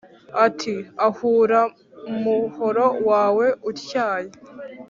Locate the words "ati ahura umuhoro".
0.45-2.85